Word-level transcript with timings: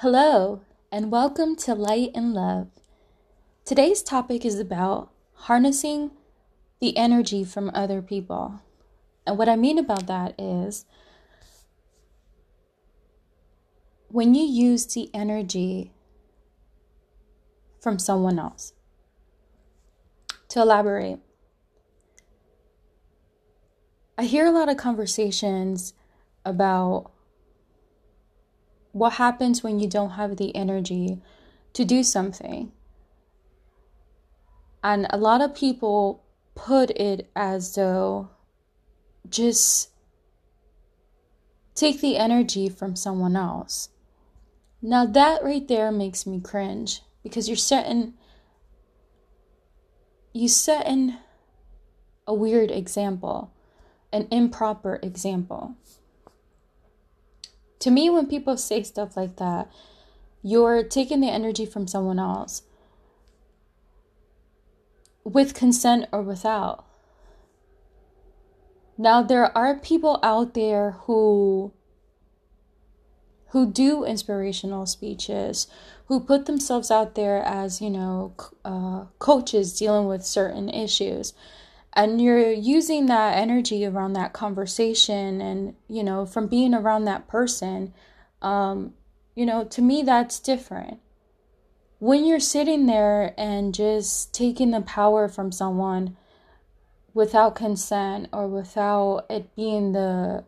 Hello, 0.00 0.60
and 0.92 1.10
welcome 1.10 1.56
to 1.56 1.74
Light 1.74 2.12
and 2.14 2.32
Love. 2.32 2.68
Today's 3.64 4.00
topic 4.00 4.44
is 4.44 4.60
about 4.60 5.10
harnessing 5.32 6.12
the 6.80 6.96
energy 6.96 7.42
from 7.42 7.72
other 7.74 8.00
people. 8.00 8.62
And 9.26 9.36
what 9.36 9.48
I 9.48 9.56
mean 9.56 9.76
about 9.76 10.06
that 10.06 10.36
is 10.38 10.84
when 14.06 14.36
you 14.36 14.44
use 14.44 14.86
the 14.86 15.10
energy 15.12 15.90
from 17.80 17.98
someone 17.98 18.38
else. 18.38 18.74
To 20.50 20.62
elaborate, 20.62 21.18
I 24.16 24.26
hear 24.26 24.46
a 24.46 24.52
lot 24.52 24.68
of 24.68 24.76
conversations 24.76 25.92
about 26.44 27.10
what 28.98 29.14
happens 29.14 29.62
when 29.62 29.78
you 29.78 29.88
don't 29.88 30.10
have 30.10 30.36
the 30.36 30.54
energy 30.54 31.20
to 31.72 31.84
do 31.84 32.02
something. 32.02 32.72
And 34.82 35.06
a 35.10 35.16
lot 35.16 35.40
of 35.40 35.54
people 35.54 36.22
put 36.54 36.90
it 36.90 37.30
as 37.36 37.74
though 37.74 38.30
just 39.28 39.90
take 41.74 42.00
the 42.00 42.16
energy 42.16 42.68
from 42.68 42.96
someone 42.96 43.36
else. 43.36 43.90
Now, 44.80 45.06
that 45.06 45.42
right 45.42 45.66
there 45.66 45.90
makes 45.90 46.26
me 46.26 46.40
cringe 46.40 47.02
because 47.22 47.48
you're 47.48 47.56
setting 47.56 48.14
you 50.32 50.48
setting 50.48 51.16
a 52.26 52.34
weird 52.34 52.70
example, 52.70 53.52
an 54.12 54.28
improper 54.30 55.00
example 55.02 55.74
to 57.80 57.90
me, 57.90 58.10
when 58.10 58.26
people 58.26 58.56
say 58.56 58.82
stuff 58.82 59.16
like 59.16 59.36
that, 59.36 59.70
you're 60.42 60.82
taking 60.82 61.20
the 61.20 61.28
energy 61.28 61.66
from 61.66 61.86
someone 61.86 62.18
else 62.18 62.62
with 65.24 65.54
consent 65.54 66.06
or 66.12 66.22
without. 66.22 66.84
Now, 68.96 69.22
there 69.22 69.56
are 69.56 69.76
people 69.76 70.18
out 70.22 70.54
there 70.54 70.92
who 71.02 71.72
who 73.50 73.70
do 73.70 74.04
inspirational 74.04 74.84
speeches, 74.84 75.68
who 76.06 76.20
put 76.20 76.44
themselves 76.44 76.90
out 76.90 77.14
there 77.14 77.42
as, 77.42 77.80
you 77.80 77.88
know, 77.88 78.34
uh, 78.62 79.04
coaches 79.18 79.78
dealing 79.78 80.06
with 80.06 80.22
certain 80.22 80.68
issues 80.68 81.32
and 81.94 82.20
you're 82.20 82.52
using 82.52 83.06
that 83.06 83.36
energy 83.36 83.84
around 83.84 84.12
that 84.12 84.32
conversation 84.32 85.40
and 85.40 85.74
you 85.88 86.02
know 86.02 86.26
from 86.26 86.46
being 86.46 86.74
around 86.74 87.04
that 87.04 87.26
person 87.28 87.92
um 88.42 88.92
you 89.34 89.46
know 89.46 89.64
to 89.64 89.82
me 89.82 90.02
that's 90.02 90.40
different. 90.40 91.00
When 92.00 92.24
you're 92.24 92.38
sitting 92.38 92.86
there 92.86 93.34
and 93.36 93.74
just 93.74 94.32
taking 94.32 94.70
the 94.70 94.80
power 94.80 95.28
from 95.28 95.50
someone 95.50 96.16
without 97.12 97.56
consent 97.56 98.28
or 98.32 98.46
without 98.46 99.26
it 99.28 99.54
being 99.56 99.92
the 99.92 100.44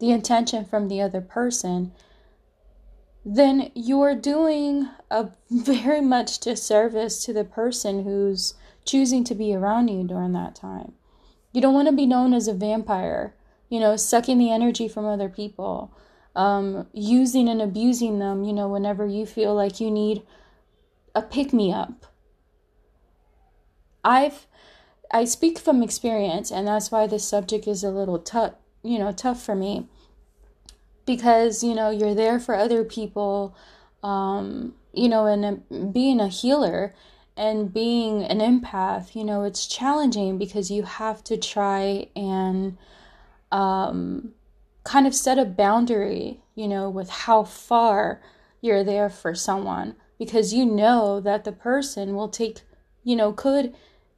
the 0.00 0.10
intention 0.10 0.64
from 0.64 0.88
the 0.88 1.00
other 1.00 1.20
person 1.20 1.92
then 3.24 3.72
you're 3.74 4.14
doing 4.14 4.88
a 5.10 5.28
very 5.50 6.00
much 6.00 6.38
disservice 6.38 7.24
to 7.24 7.32
the 7.32 7.44
person 7.44 8.04
who's 8.04 8.54
choosing 8.86 9.24
to 9.24 9.34
be 9.34 9.54
around 9.54 9.88
you 9.88 10.04
during 10.04 10.32
that 10.32 10.54
time. 10.54 10.92
You 11.52 11.60
don't 11.60 11.74
want 11.74 11.88
to 11.88 11.94
be 11.94 12.06
known 12.06 12.34
as 12.34 12.48
a 12.48 12.54
vampire, 12.54 13.34
you 13.68 13.80
know, 13.80 13.96
sucking 13.96 14.38
the 14.38 14.50
energy 14.50 14.88
from 14.88 15.06
other 15.06 15.28
people, 15.28 15.92
um, 16.34 16.86
using 16.92 17.48
and 17.48 17.60
abusing 17.60 18.18
them, 18.18 18.44
you 18.44 18.52
know, 18.52 18.68
whenever 18.68 19.06
you 19.06 19.26
feel 19.26 19.54
like 19.54 19.80
you 19.80 19.90
need 19.90 20.22
a 21.14 21.22
pick 21.22 21.52
me 21.52 21.72
up. 21.72 22.06
I've 24.04 24.46
I 25.10 25.24
speak 25.24 25.58
from 25.58 25.82
experience 25.82 26.50
and 26.50 26.66
that's 26.66 26.90
why 26.90 27.06
this 27.06 27.26
subject 27.26 27.66
is 27.66 27.84
a 27.84 27.90
little 27.90 28.18
tough, 28.18 28.54
you 28.82 28.98
know, 28.98 29.12
tough 29.12 29.42
for 29.42 29.54
me. 29.54 29.86
Because, 31.06 31.62
you 31.62 31.74
know, 31.74 31.90
you're 31.90 32.14
there 32.14 32.40
for 32.40 32.56
other 32.56 32.82
people 32.82 33.56
um, 34.02 34.74
you 34.92 35.08
know, 35.08 35.26
and 35.26 35.44
uh, 35.44 35.76
being 35.86 36.20
a 36.20 36.28
healer 36.28 36.94
and 37.36 37.72
being 37.72 38.22
an 38.22 38.38
empath, 38.38 39.14
you 39.14 39.24
know, 39.24 39.42
it's 39.42 39.66
challenging 39.66 40.38
because 40.38 40.70
you 40.70 40.84
have 40.84 41.22
to 41.24 41.36
try 41.36 42.08
and 42.16 42.78
um, 43.52 44.32
kind 44.84 45.06
of 45.06 45.14
set 45.14 45.38
a 45.38 45.44
boundary, 45.44 46.40
you 46.54 46.66
know, 46.66 46.88
with 46.88 47.10
how 47.10 47.44
far 47.44 48.22
you're 48.60 48.84
there 48.84 49.10
for 49.10 49.34
someone 49.34 49.94
because 50.18 50.54
you 50.54 50.64
know 50.64 51.20
that 51.20 51.44
the 51.44 51.52
person 51.52 52.14
will 52.14 52.28
take, 52.28 52.62
you 53.04 53.14
know, 53.14 53.32
could 53.32 53.74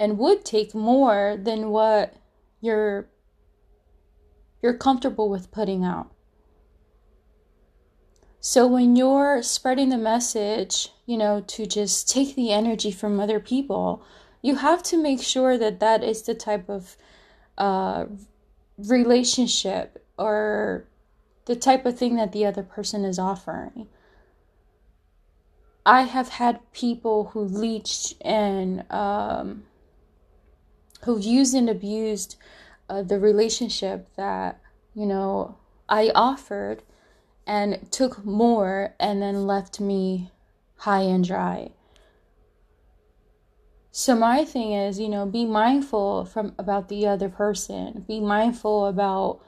and 0.00 0.18
would 0.18 0.44
take 0.44 0.74
more 0.74 1.36
than 1.40 1.68
what 1.68 2.14
you're 2.60 3.08
you're 4.62 4.76
comfortable 4.76 5.28
with 5.28 5.50
putting 5.50 5.84
out. 5.84 6.12
So 8.44 8.66
when 8.66 8.96
you're 8.96 9.40
spreading 9.40 9.90
the 9.90 9.96
message, 9.96 10.88
you 11.06 11.16
know, 11.16 11.42
to 11.46 11.64
just 11.64 12.10
take 12.10 12.34
the 12.34 12.50
energy 12.50 12.90
from 12.90 13.20
other 13.20 13.38
people, 13.38 14.02
you 14.42 14.56
have 14.56 14.82
to 14.82 15.00
make 15.00 15.22
sure 15.22 15.56
that 15.56 15.78
that 15.78 16.02
is 16.02 16.22
the 16.22 16.34
type 16.34 16.68
of 16.68 16.96
uh, 17.56 18.06
relationship 18.76 20.04
or 20.18 20.88
the 21.44 21.54
type 21.54 21.86
of 21.86 21.96
thing 21.96 22.16
that 22.16 22.32
the 22.32 22.44
other 22.44 22.64
person 22.64 23.04
is 23.04 23.16
offering. 23.16 23.86
I 25.86 26.02
have 26.02 26.30
had 26.30 26.72
people 26.72 27.26
who 27.26 27.42
leached 27.42 28.14
and 28.22 28.84
um, 28.90 29.62
who 31.04 31.16
used 31.16 31.54
and 31.54 31.70
abused 31.70 32.34
uh, 32.88 33.02
the 33.02 33.20
relationship 33.20 34.08
that 34.16 34.58
you 34.96 35.06
know 35.06 35.58
I 35.88 36.10
offered 36.12 36.82
and 37.46 37.90
took 37.90 38.24
more 38.24 38.94
and 39.00 39.20
then 39.20 39.46
left 39.46 39.80
me 39.80 40.30
high 40.76 41.02
and 41.02 41.24
dry. 41.24 41.70
So 43.90 44.14
my 44.14 44.44
thing 44.44 44.72
is, 44.72 44.98
you 44.98 45.08
know, 45.08 45.26
be 45.26 45.44
mindful 45.44 46.24
from 46.24 46.54
about 46.58 46.88
the 46.88 47.06
other 47.06 47.28
person. 47.28 48.04
Be 48.08 48.20
mindful 48.20 48.86
about 48.86 49.40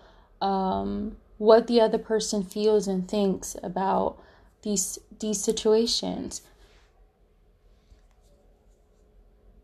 um, 0.43 1.17
what 1.39 1.67
the 1.67 1.81
other 1.81 1.99
person 1.99 2.43
feels 2.43 2.87
and 2.87 3.09
thinks 3.09 3.57
about 3.63 4.23
these 4.63 4.99
these 5.19 5.43
situations. 5.43 6.43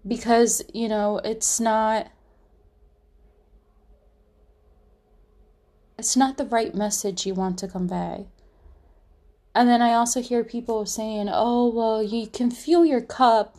Because, 0.06 0.62
you 0.72 0.88
know, 0.88 1.18
it's 1.18 1.60
not 1.60 2.10
it's 6.00 6.16
not 6.16 6.38
the 6.38 6.46
right 6.46 6.74
message 6.74 7.26
you 7.26 7.34
want 7.34 7.58
to 7.58 7.68
convey. 7.68 8.26
And 9.54 9.68
then 9.68 9.82
I 9.82 9.92
also 9.92 10.22
hear 10.22 10.42
people 10.44 10.86
saying, 10.86 11.28
"Oh, 11.30 11.68
well, 11.68 12.02
you 12.02 12.26
can 12.26 12.50
fill 12.50 12.84
your 12.86 13.02
cup 13.02 13.58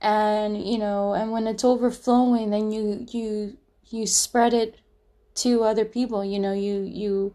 and, 0.00 0.66
you 0.66 0.78
know, 0.78 1.12
and 1.12 1.30
when 1.30 1.46
it's 1.46 1.64
overflowing, 1.64 2.50
then 2.50 2.70
you 2.70 3.06
you 3.10 3.58
you 3.90 4.06
spread 4.06 4.54
it 4.54 4.80
to 5.42 5.64
other 5.64 5.84
people, 5.84 6.24
you 6.24 6.38
know, 6.38 6.54
you 6.54 6.76
you 6.82 7.34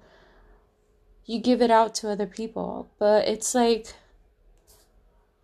you 1.25 1.39
give 1.39 1.61
it 1.61 1.71
out 1.71 1.93
to 1.95 2.09
other 2.09 2.27
people." 2.27 2.89
But 2.97 3.27
it's 3.27 3.53
like 3.53 3.93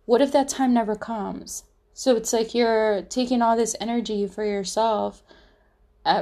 what 0.06 0.20
if 0.22 0.32
that 0.32 0.48
time 0.48 0.72
never 0.74 0.96
comes? 0.96 1.64
So 1.92 2.16
it's 2.16 2.32
like 2.32 2.54
you're 2.54 3.02
taking 3.02 3.42
all 3.42 3.56
this 3.56 3.76
energy 3.80 4.26
for 4.26 4.44
yourself 4.44 5.22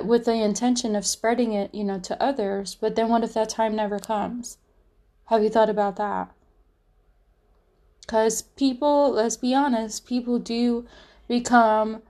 with 0.04 0.24
the 0.24 0.34
intention 0.34 0.96
of 0.96 1.06
spreading 1.06 1.52
it, 1.52 1.74
you 1.74 1.84
know, 1.84 1.98
to 2.00 2.22
others. 2.22 2.76
But 2.80 2.94
then 2.94 3.08
what 3.08 3.24
if 3.24 3.34
that 3.34 3.50
time 3.50 3.76
never 3.76 3.98
comes? 3.98 4.58
Have 5.26 5.42
you 5.42 5.48
thought 5.48 5.70
about 5.70 5.96
that? 5.96 6.30
Because 8.00 8.42
people, 8.42 9.12
let's 9.12 9.36
be 9.36 9.54
honest, 9.54 10.06
people 10.06 10.38
do 10.38 10.86
become 11.28 12.02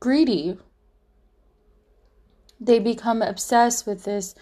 greedy. 0.00 0.58
They 2.60 2.78
become 2.78 3.22
obsessed 3.22 3.86
with 3.86 4.04
this 4.04 4.34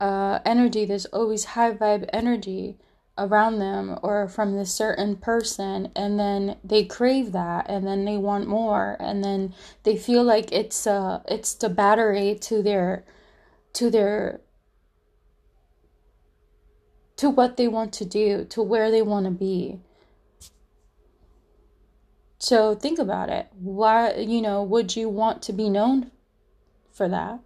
uh, 0.00 0.40
energy, 0.44 0.84
this 0.84 1.04
always 1.06 1.44
high 1.44 1.72
vibe 1.72 2.08
energy 2.12 2.78
around 3.18 3.58
them 3.58 3.98
or 4.02 4.26
from 4.26 4.56
this 4.56 4.72
certain 4.72 5.16
person 5.16 5.90
and 5.94 6.18
then 6.18 6.56
they 6.64 6.84
crave 6.84 7.32
that 7.32 7.66
and 7.68 7.86
then 7.86 8.04
they 8.06 8.16
want 8.16 8.48
more 8.48 8.96
and 9.00 9.22
then 9.22 9.54
they 9.82 9.96
feel 9.96 10.24
like 10.24 10.50
it's 10.50 10.86
uh 10.86 11.20
it's 11.28 11.54
the 11.54 11.68
battery 11.68 12.34
to 12.34 12.62
their 12.62 13.04
to 13.74 13.90
their 13.90 14.40
to 17.16 17.28
what 17.30 17.56
they 17.56 17.68
want 17.68 17.92
to 17.92 18.04
do 18.04 18.44
to 18.46 18.62
where 18.62 18.90
they 18.90 19.02
want 19.02 19.26
to 19.26 19.30
be. 19.30 19.78
So 22.38 22.74
think 22.74 22.98
about 22.98 23.28
it. 23.28 23.46
Why 23.52 24.14
you 24.14 24.42
know 24.42 24.62
would 24.62 24.96
you 24.96 25.08
want 25.08 25.42
to 25.42 25.52
be 25.52 25.68
known 25.68 26.10
for 26.90 27.08
that 27.08 27.40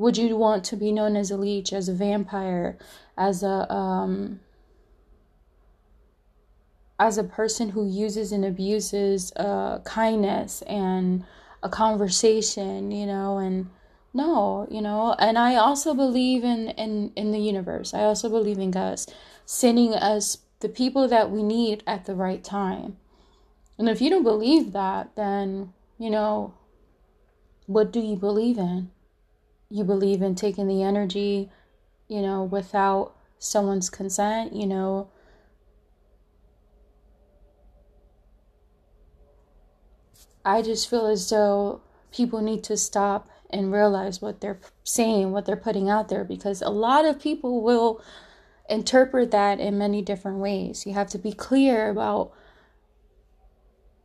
would 0.00 0.16
you 0.16 0.34
want 0.34 0.64
to 0.64 0.76
be 0.76 0.90
known 0.92 1.14
as 1.14 1.30
a 1.30 1.36
leech, 1.36 1.74
as 1.74 1.86
a 1.86 1.92
vampire, 1.92 2.78
as 3.18 3.42
a 3.42 3.70
um, 3.70 4.40
as 6.98 7.18
a 7.18 7.24
person 7.24 7.68
who 7.70 7.86
uses 7.86 8.32
and 8.32 8.42
abuses 8.42 9.30
uh, 9.36 9.78
kindness 9.84 10.62
and 10.62 11.24
a 11.62 11.68
conversation, 11.68 12.90
you 12.90 13.04
know, 13.04 13.36
and 13.36 13.68
no, 14.14 14.66
you 14.70 14.80
know, 14.80 15.14
and 15.18 15.36
I 15.36 15.56
also 15.56 15.92
believe 15.92 16.44
in 16.44 16.70
in 16.70 17.12
in 17.14 17.30
the 17.30 17.38
universe. 17.38 17.92
I 17.92 18.04
also 18.04 18.30
believe 18.30 18.58
in 18.58 18.70
God 18.70 18.98
sending 19.44 19.92
us 19.92 20.38
the 20.60 20.70
people 20.70 21.08
that 21.08 21.30
we 21.30 21.42
need 21.42 21.82
at 21.86 22.06
the 22.06 22.14
right 22.14 22.42
time. 22.42 22.96
And 23.78 23.86
if 23.86 24.00
you 24.00 24.08
don't 24.08 24.22
believe 24.22 24.72
that, 24.72 25.14
then, 25.14 25.74
you 25.98 26.08
know, 26.08 26.54
what 27.66 27.92
do 27.92 28.00
you 28.00 28.16
believe 28.16 28.56
in? 28.56 28.90
You 29.70 29.84
believe 29.84 30.20
in 30.20 30.34
taking 30.34 30.66
the 30.66 30.82
energy, 30.82 31.48
you 32.08 32.20
know, 32.20 32.42
without 32.42 33.14
someone's 33.38 33.88
consent, 33.88 34.52
you 34.52 34.66
know, 34.66 35.08
I 40.44 40.62
just 40.62 40.88
feel 40.90 41.06
as 41.06 41.28
though 41.30 41.80
people 42.12 42.40
need 42.40 42.64
to 42.64 42.76
stop 42.76 43.28
and 43.50 43.72
realize 43.72 44.20
what 44.22 44.40
they're 44.40 44.60
saying, 44.84 45.32
what 45.32 45.44
they're 45.46 45.56
putting 45.56 45.88
out 45.88 46.08
there, 46.08 46.24
because 46.24 46.62
a 46.62 46.70
lot 46.70 47.04
of 47.04 47.20
people 47.20 47.62
will 47.62 48.02
interpret 48.68 49.30
that 49.32 49.60
in 49.60 49.78
many 49.78 50.02
different 50.02 50.38
ways. 50.38 50.86
You 50.86 50.94
have 50.94 51.08
to 51.08 51.18
be 51.18 51.32
clear 51.32 51.90
about 51.90 52.32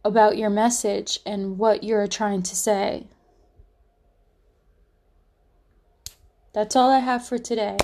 about 0.03 0.37
your 0.37 0.51
message 0.51 1.19
and 1.25 1.57
what 1.57 1.83
you're 1.83 2.07
trying 2.07 2.43
to 2.43 2.55
say. 2.55 3.07
That's 6.55 6.77
all 6.77 6.89
I 6.89 6.99
have 6.99 7.27
for 7.27 7.37
today. 7.37 7.75